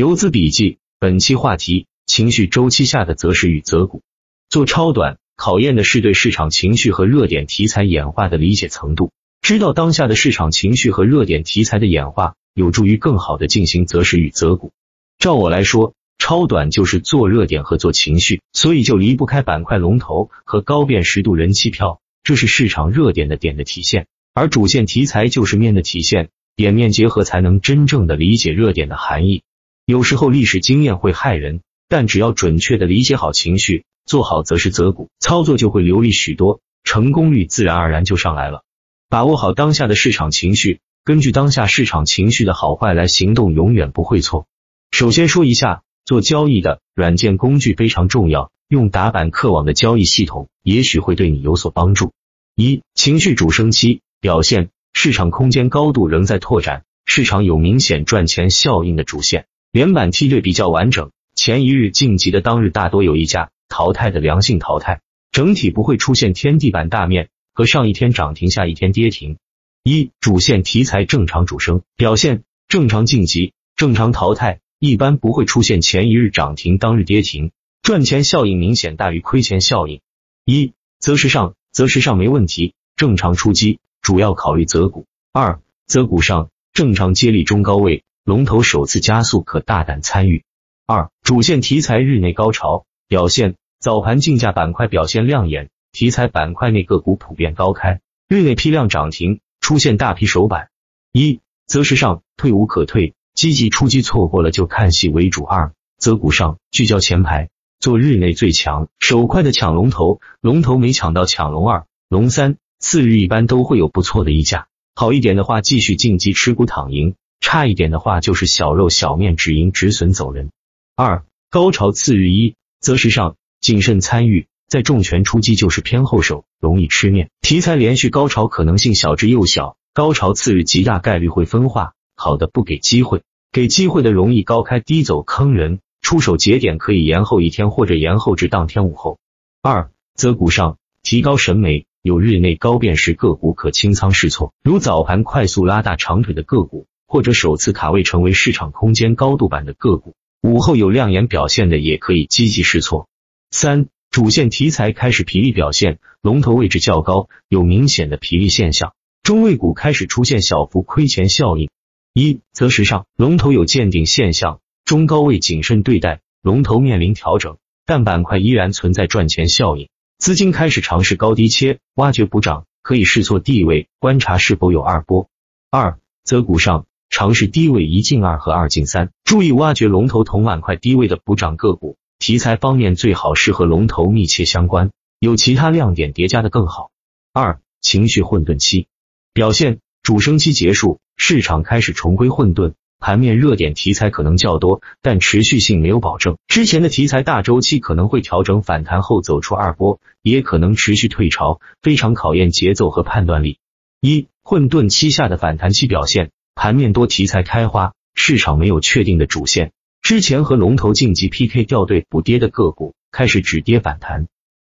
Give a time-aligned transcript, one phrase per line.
[0.00, 4.00] 游资笔记，本期话题：情绪周期下的择时与择股。
[4.48, 9.12] 做超短考验的是对市场情绪和热点题材演化的理解程度。
[9.42, 14.72] 知道当下的市场情绪和热点题材的演化，有助于更好的进行择时与择股。
[15.18, 29.42] 照我来说，超短就是做热点和做情绪，所以就离不开板块龙头和高辨识度人气票，这是市场热点的点的体现，而主线题材就是面的体现，点面结合才能真正的理解热点的含义。
[29.90, 38.62] 有时候历史经验会害人，但只要准确的理解好情绪，做好择时择股，操作就会流利许多，成功率自然而然就上来了。
[39.08, 44.46] 把握好当下的市场情绪，根据当下市场情绪的好坏来行动，永远不会错。
[44.92, 52.12] 首先说一下，做交易的软件工具非常重要，用打板客网的交易系统，也许会对你有所帮助。
[52.54, 59.46] 一、情绪主升期表现，市场空间高度仍在拓展，市场有明显赚钱效应的主线。
[59.72, 69.38] 连板梯队比较完整，前一日晋级的当日大多有一家淘汰的良性淘汰，整体不会出现天地板大面和上一天涨停下一天跌停。
[69.84, 80.00] 一主线题材正常主升表现，正常晋级，正常淘汰，一般不会出现前一日涨停当日跌停，赚钱效应明显大于亏钱效应。
[80.44, 85.06] 一择时上择时上没问题，正常出击，主要考虑择股。
[85.32, 88.02] 二择股上正常接力中高位。
[88.30, 90.44] 龙头首次加速，可大胆参与。
[90.86, 100.68] 二主线题材日内高潮表现，早盘竞价板块表现亮眼，题材板块内个股普遍高开，日内批量涨停，出现大批首板。
[101.10, 105.42] 一择时上退无可退，积极出击错过了就看戏为主。
[105.42, 107.48] 二择股上聚焦前排，
[107.80, 117.16] 做日内最强手快的抢龙头，龙头没抢到抢龙二、龙三，次日一般都会有不错的溢价，好一点的话继续晋级持股躺赢。
[117.40, 120.50] 差一点的话，就是小肉小面，止盈止损走人。
[120.94, 127.30] 二高潮次日一择时上谨慎参与，在重拳出击就是偏后手，容易吃面。
[127.40, 135.80] 题材连续高潮可能性小之又小，高潮次日极大概率会分化，好的不给机会，给机会的容易高开低走坑人。
[136.02, 139.18] 出手节点可以延后一天或者延后至当天午后。
[139.62, 146.86] 二择股上提高审美，有日内高辨识个股可清仓试错，如早盘快速拉大长腿的个股。
[147.10, 153.08] 或者首次卡位成为市场空间高度版的个股，午后有亮眼表现的也可以积极试错。
[153.50, 158.94] 三主线题材开始疲力表现，龙头位置较高，有明显的疲力现象，
[159.24, 161.68] 中位股开始出现小幅亏钱效应。
[162.14, 167.56] 一择时上龙头有见顶现象，中高位谨慎对待，龙头面临调整，
[167.86, 175.28] 但板块依然存在赚钱效应，资金开始尝试高低切，挖掘补涨，可以试错地位，观察是否有二波。
[175.72, 176.86] 二择股上。
[177.10, 181.96] 尝试低位一进二和二进三，注意挖掘龙头同板块低位的补涨个股。
[182.20, 186.90] 题材方面最好是和龙头密切相关，有其他亮点叠加的更好。
[187.32, 188.86] 二情绪混沌期
[189.32, 196.36] 表现，主升期结束，市场开始重归混沌，盘面热点题材可能较多，但持续性没有保证。
[196.46, 203.58] 之前的题材大周期可能会调整反弹后走出二波，也可能持续退潮，非常考验节奏和判断力。
[204.00, 206.30] 一混沌期下的反弹期表现。
[206.62, 209.72] 盘面多题材开花，市场没有确定的主线。
[210.02, 214.26] 之前和龙头晋级 PK 掉队补跌的个股开始止跌反弹，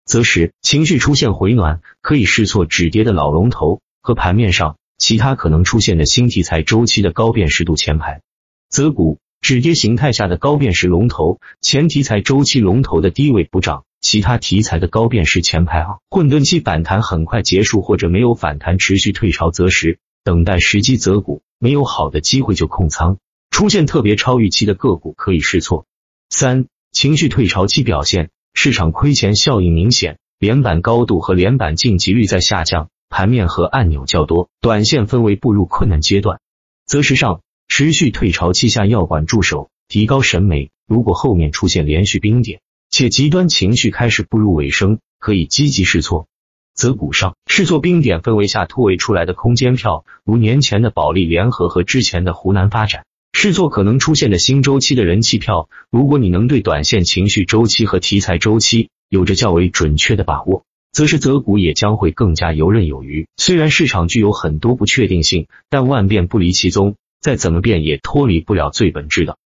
[0.04, 8.20] 择时情绪出现回暖，可以试错止跌的老龙头和盘面上其他可能出现的新题材周期的高辨识度前排。
[8.68, 19.98] 择股止跌形态下的高辨识龙头，前题材周期龙头的低位补涨，其他题材的高辨识前排啊，混沌期反弹很快结束或者没有反弹持续退潮择时。
[20.24, 23.18] 等待时机择股，没有好的机会就控仓。
[23.50, 25.86] 出现特别超预期的个股可以试错。
[26.30, 36.40] 三、情绪退潮期表现，市场亏钱效应明显，连板高度和连板晋级率在下降，盘面和按钮较多，短线氛围步入困难阶段。
[36.86, 40.70] 择时上持续退潮期下要管住手，提高审美。
[40.86, 46.28] 如果后面出现连续冰点，且极端情绪开始步入尾声，可以积极试错。
[46.78, 55.68] 择股上是做冰点氛围下突围出来的空间票，如年前的保利联合和之前的湖南发展，是做可能出现的新周期的人气票。
[55.90, 63.26] 如果你能对短线情绪周期和题材周期有着较为准确的把握，则是择股也将会更加游刃有余。
[63.36, 69.36] 虽然市场具有很多不确定性，但万变不离其宗，再怎么变也脱离不了最本质的